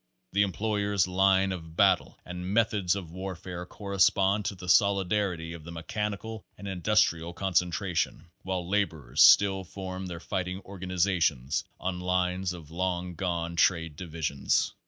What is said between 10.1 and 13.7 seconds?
fighting organizations on lines of long gone